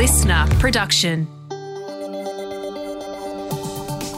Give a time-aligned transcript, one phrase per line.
[0.00, 1.28] listener production.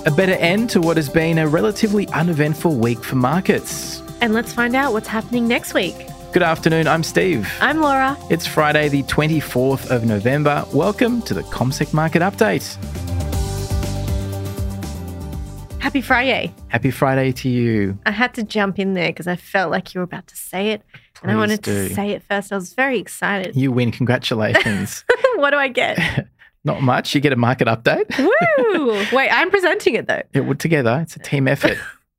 [0.06, 4.00] A better end to what has been a relatively uneventful week for markets.
[4.20, 5.96] And let's find out what's happening next week.
[6.32, 7.52] Good afternoon, I'm Steve.
[7.60, 8.16] I'm Laura.
[8.30, 10.64] It's Friday, the 24th of November.
[10.72, 12.76] Welcome to the ComSec Market Update.
[15.80, 16.54] Happy Friday.
[16.68, 17.98] Happy Friday to you.
[18.06, 20.70] I had to jump in there because I felt like you were about to say
[20.70, 20.82] it.
[21.22, 21.88] And I wanted do.
[21.88, 22.52] to say it first.
[22.52, 23.56] I was very excited.
[23.56, 25.04] You win, congratulations.
[25.36, 26.28] what do I get?
[26.64, 28.16] Not much, you get a market update.
[28.18, 29.04] Woo!
[29.16, 30.22] Wait, I'm presenting it though.
[30.32, 31.76] It together, it's a team effort.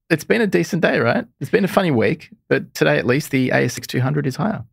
[0.10, 1.26] it's been a decent day, right?
[1.40, 4.64] It's been a funny week, but today at least the ASX 200 is higher.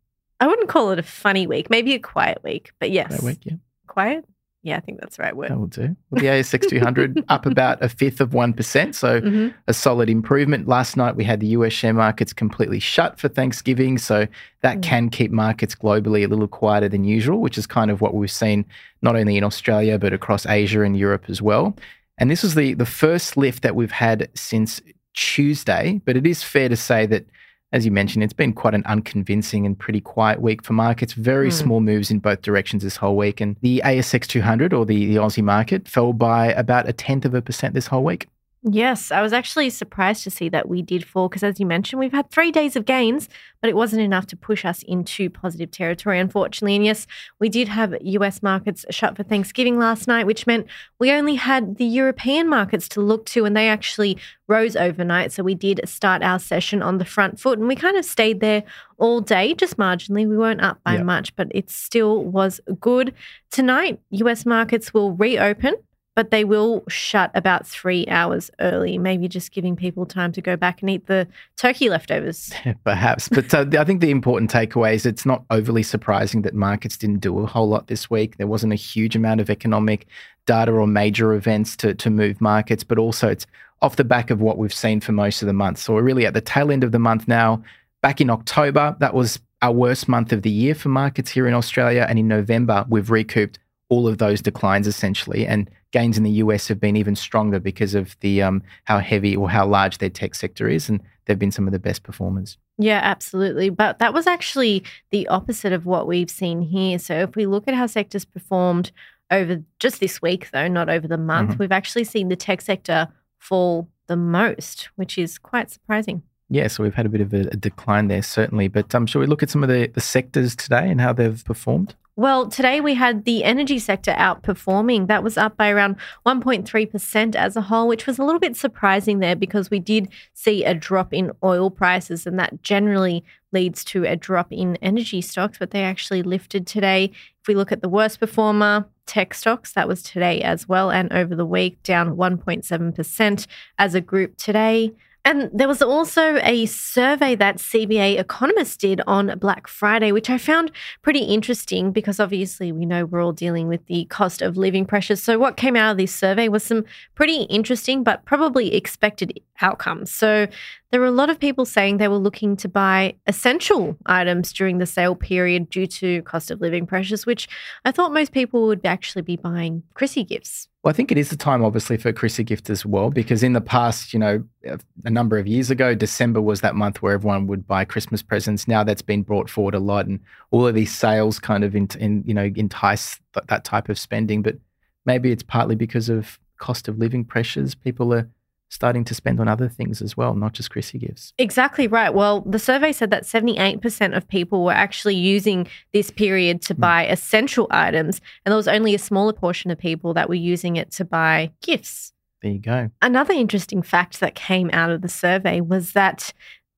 [0.40, 3.10] I wouldn't call it a funny week, maybe a quiet week, but yes.
[3.10, 3.56] That week, yeah.
[3.86, 4.24] Quiet?
[4.62, 5.50] Yeah, I think that's the right word.
[5.50, 5.96] That will do.
[6.10, 8.94] Well, the ASX 200 up about a fifth of 1%.
[8.94, 9.54] So Mhm.
[9.66, 10.68] a solid improvement.
[10.68, 13.96] Last night we had the US share markets completely shut for Thanksgiving.
[13.96, 14.26] So
[14.60, 14.82] that Mm.
[14.82, 18.30] can keep markets globally a little quieter than usual, which is kind of what we've
[18.30, 18.66] seen
[19.00, 21.74] not only in Australia, but across Asia and Europe as well.
[22.18, 24.82] And this was the, the first lift that we've had since
[25.14, 26.02] Tuesday.
[26.04, 27.24] But it is fair to say that,
[27.72, 31.12] as you mentioned, it's been quite an unconvincing and pretty quiet week for markets.
[31.12, 31.52] Very Mm.
[31.52, 33.40] small moves in both directions this whole week.
[33.40, 37.34] And the ASX 200 or the, the Aussie market fell by about a tenth of
[37.34, 38.26] a percent this whole week.
[38.62, 41.98] Yes, I was actually surprised to see that we did fall because, as you mentioned,
[41.98, 43.26] we've had three days of gains,
[43.62, 46.76] but it wasn't enough to push us into positive territory, unfortunately.
[46.76, 47.06] And yes,
[47.38, 50.66] we did have US markets shut for Thanksgiving last night, which meant
[50.98, 55.32] we only had the European markets to look to, and they actually rose overnight.
[55.32, 58.40] So we did start our session on the front foot, and we kind of stayed
[58.40, 58.62] there
[58.98, 60.28] all day, just marginally.
[60.28, 61.04] We weren't up by Yeah.
[61.04, 63.14] much, but it still was good.
[63.50, 65.76] Tonight, US markets will reopen
[66.16, 70.56] but they will shut about three hours early, maybe just giving people time to go
[70.56, 71.26] back and eat the
[71.56, 72.52] turkey leftovers.
[72.84, 73.28] Perhaps.
[73.28, 77.20] But uh, I think the important takeaway is it's not overly surprising that markets didn't
[77.20, 78.36] do a whole lot this week.
[78.36, 80.06] There wasn't a huge amount of economic
[80.46, 83.46] data or major events to, to move markets, but also it's
[83.80, 85.78] off the back of what we've seen for most of the month.
[85.78, 87.62] So we're really at the tail end of the month now.
[88.02, 91.54] Back in October, that was our worst month of the year for markets here in
[91.54, 92.06] Australia.
[92.08, 93.58] And in November, we've recouped
[93.90, 95.46] all of those declines essentially.
[95.46, 99.36] And gains in the US have been even stronger because of the um, how heavy
[99.36, 100.88] or how large their tech sector is.
[100.88, 102.56] And they've been some of the best performers.
[102.78, 103.68] Yeah, absolutely.
[103.68, 106.98] But that was actually the opposite of what we've seen here.
[106.98, 108.92] So if we look at how sectors performed
[109.30, 111.58] over just this week, though, not over the month, Mhm.
[111.58, 113.08] we've actually seen the tech sector
[113.38, 116.22] fall the most, which is quite surprising.
[116.48, 118.66] Yeah, so we've had a bit of a, decline there, certainly.
[118.66, 121.44] But um, shall we look at some of the, the sectors today and how they've
[121.44, 121.94] performed?
[122.20, 125.06] Well, today we had the energy sector outperforming.
[125.06, 129.20] That was up by around 1.3% as a whole, which was a little bit surprising
[129.20, 134.04] there because we did see a drop in oil prices, and that generally leads to
[134.04, 137.04] a drop in energy stocks, but they actually lifted today.
[137.40, 141.10] If we look at the worst performer, tech stocks, that was today as well, and
[141.14, 143.46] over the week, down 1.7%
[143.78, 144.92] as a group today.
[145.24, 150.38] And there was also a survey that CBA economists did on Black Friday, which I
[150.38, 150.70] found
[151.02, 155.22] pretty interesting because obviously we know we're all dealing with the cost of living pressures.
[155.22, 160.10] So, what came out of this survey was some pretty interesting but probably expected outcomes.
[160.10, 160.46] So,
[160.90, 164.78] there were a lot of people saying they were looking to buy essential items during
[164.78, 167.48] the sale period due to cost of living pressures, which
[167.84, 170.68] I thought most people would actually be buying Chrissy gifts.
[170.82, 173.52] Well, I think it is the time, obviously, for Chrissy gift as well, because in
[173.52, 177.46] the past, you know, a- number of years ago, December was that month where everyone
[177.46, 178.66] would buy Christmas presents.
[178.66, 180.20] Now that's been brought forward a lot, and
[180.50, 183.98] all of these sales kind of, in, in, you know, entice th- that type of
[183.98, 184.42] spending.
[184.42, 184.56] But
[185.04, 187.74] maybe it's partly because of cost of living pressures.
[187.74, 188.28] People are
[188.70, 191.34] starting to spend on other things as well, not just Chrissy gifts.
[191.38, 192.14] Exactly right.
[192.14, 196.80] Well, the survey said that 78% of people were actually using this period to hmm.
[196.80, 200.76] buy essential items, and there was only a smaller portion of people that were using
[200.76, 202.12] it to buy gifts.
[202.42, 202.90] There you go.
[203.02, 206.32] Another interesting fact that came out of the survey was that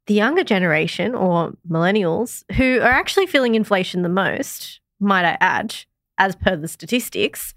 [0.06, 5.76] the younger generation, or millennials, who are actually feeling inflation the most, might I add,
[6.18, 7.54] as per the statistics,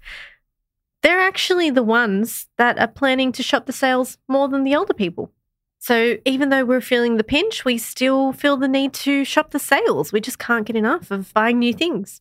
[1.06, 4.92] they're actually the ones that are planning to shop the sales more than the older
[4.92, 5.30] people.
[5.78, 9.60] So even though we're feeling the pinch, we still feel the need to shop the
[9.60, 10.12] sales.
[10.12, 12.20] We just can't get enough of buying new things.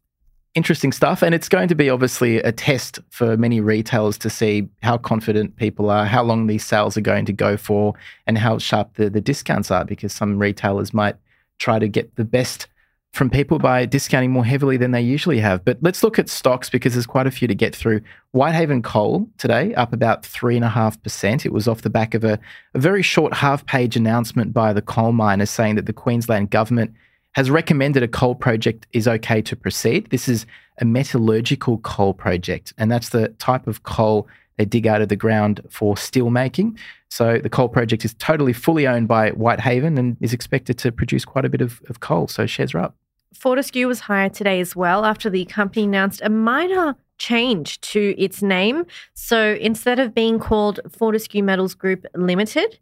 [0.56, 1.22] interesting stuff.
[1.22, 5.58] And it's going to be obviously a test for many retailers to see how confident
[5.58, 7.94] people are, how long these sales are going to go for,
[8.26, 11.18] and how sharp the, the discounts are, because some retailers might
[11.60, 12.68] try to get the best
[13.16, 15.64] from people by discounting more heavily than they usually have.
[15.64, 18.02] But let's look at stocks because there's quite a few to get through.
[18.32, 21.46] Whitehaven Coal today up about 3.5%.
[21.46, 22.38] It was off the back of a,
[22.74, 26.94] a very short half page announcement by the coal miners saying that the Queensland government
[27.36, 30.10] has recommended a coal project is okay to proceed.
[30.10, 30.46] This is
[30.80, 34.28] a metallurgical coal project, and that's the type of coal
[34.58, 36.78] they dig out of the ground for steel making.
[37.10, 41.26] So the coal project is totally fully owned by Whitehaven and is expected to produce
[41.26, 42.28] quite a bit of, of coal.
[42.28, 42.96] So shares are up.
[43.36, 48.42] Fortescue was higher today as well after the company announced a minor change to its
[48.42, 48.86] name.
[49.14, 52.80] So instead of being called Fortescue Metals Group Limited,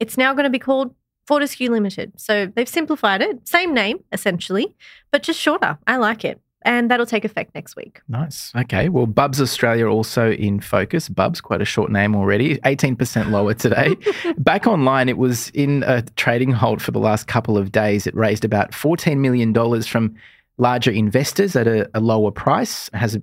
[0.00, 0.94] it's now going to be called
[1.26, 2.12] Fortescue Limited.
[2.16, 4.76] So they've simplified it, same name essentially,
[5.10, 5.78] but just shorter.
[5.86, 6.40] I like it.
[6.64, 8.00] And that'll take effect next week.
[8.08, 8.50] Nice.
[8.56, 8.88] Okay.
[8.88, 11.08] Well, Bubs Australia also in focus.
[11.08, 13.96] Bubs, quite a short name already, 18% lower today.
[14.38, 18.06] Back online, it was in a trading halt for the last couple of days.
[18.06, 19.52] It raised about $14 million
[19.82, 20.14] from
[20.56, 22.88] larger investors at a, a lower price.
[22.88, 23.18] It has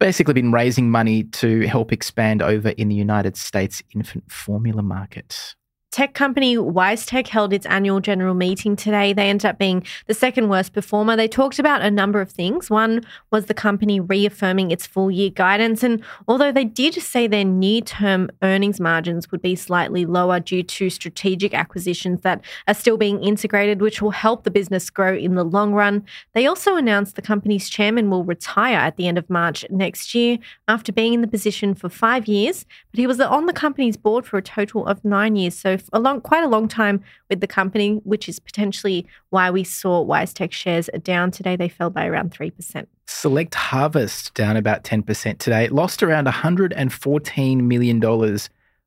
[0.00, 5.54] basically been raising money to help expand over in the United States infant formula market.
[5.92, 9.12] Tech company WiseTech held its annual general meeting today.
[9.12, 11.16] They ended up being the second worst performer.
[11.16, 12.70] They talked about a number of things.
[12.70, 15.82] One was the company reaffirming its full year guidance.
[15.82, 20.62] And although they did say their near term earnings margins would be slightly lower due
[20.62, 25.34] to strategic acquisitions that are still being integrated, which will help the business grow in
[25.34, 29.28] the long run, they also announced the company's chairman will retire at the end of
[29.28, 32.64] March next year after being in the position for five years.
[32.90, 35.54] But he was on the company's board for a total of nine years.
[35.54, 39.64] So a long, quite a long time with the company, which is potentially why we
[39.64, 41.56] saw WiseTech shares down today.
[41.56, 42.86] They fell by around 3%.
[43.06, 45.64] Select Harvest down about 10% today.
[45.64, 48.04] It lost around $114 million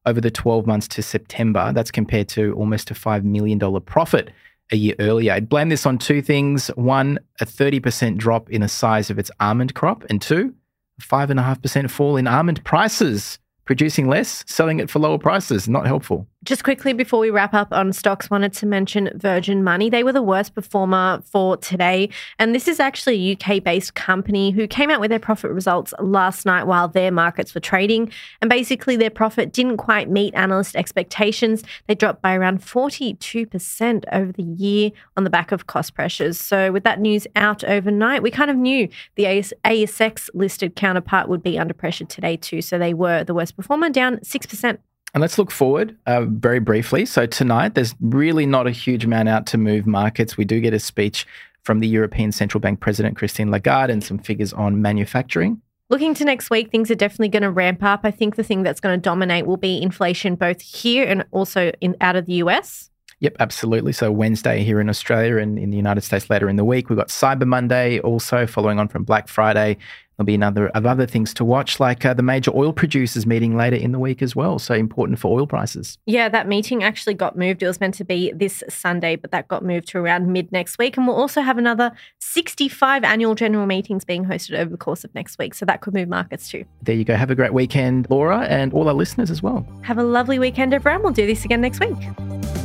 [0.05, 1.71] over the 12 months to September.
[1.73, 4.31] That's compared to almost a $5 million profit
[4.71, 5.33] a year earlier.
[5.33, 6.67] I'd blame this on two things.
[6.69, 10.53] One, a 30% drop in the size of its almond crop, and two,
[10.99, 15.67] a 5.5% fall in almond prices producing less, selling it for lower prices.
[15.67, 16.27] Not helpful.
[16.45, 19.89] Just quickly before we wrap up on stocks, wanted to mention Virgin Money.
[19.89, 22.09] They were the worst performer for today.
[22.37, 25.91] And this is actually a UK based company who came out with their profit results
[25.99, 28.11] last night while their markets were trading.
[28.41, 31.63] And basically, their profit didn't quite meet analyst expectations.
[31.87, 36.39] They dropped by around 42% over the year on the back of cost pressures.
[36.39, 41.41] So, with that news out overnight, we kind of knew the ASX listed counterpart would
[41.41, 42.61] be under pressure today, too.
[42.61, 44.77] So, they were the worst performer, down 6%.
[45.15, 47.05] And let's look forward uh, very briefly.
[47.05, 50.35] So, tonight, there's really not a huge amount out to move markets.
[50.35, 51.25] We do get a speech
[51.63, 55.61] from the European Central Bank President, Christine Lagarde, and some figures on manufacturing.
[55.87, 58.01] Looking to next week, things are definitely going to ramp up.
[58.03, 61.71] I think the thing that's going to dominate will be inflation, both here and also
[61.79, 62.89] in out of the US.
[63.19, 63.93] Yep, absolutely.
[63.93, 66.89] So Wednesday here in Australia and in the United States later in the week.
[66.89, 69.77] We've got Cyber Monday also following on from Black Friday.
[70.17, 73.55] There'll be another of other things to watch, like uh, the major oil producers meeting
[73.55, 74.59] later in the week as well.
[74.59, 75.97] So important for oil prices.
[76.05, 77.61] Yeah, that meeting actually got moved.
[77.63, 80.77] It was meant to be this Sunday, but that got moved to around mid next
[80.77, 80.97] week.
[80.97, 85.13] And we'll also have another 65 annual general meetings being hosted over the course of
[85.15, 85.53] next week.
[85.53, 86.65] So that could move markets too.
[86.81, 87.15] There you go.
[87.15, 89.67] Have a great weekend, Laura, and all our listeners as well.
[89.81, 91.03] Have a lovely weekend, everyone.
[91.03, 92.64] We'll do this again next week.